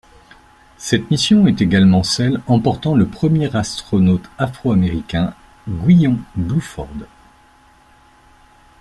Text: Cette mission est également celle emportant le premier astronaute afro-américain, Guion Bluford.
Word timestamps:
Cette 0.79 1.11
mission 1.11 1.45
est 1.45 1.61
également 1.61 2.01
celle 2.01 2.41
emportant 2.47 2.95
le 2.95 3.05
premier 3.07 3.55
astronaute 3.55 4.25
afro-américain, 4.39 5.35
Guion 5.69 6.17
Bluford. 6.35 6.87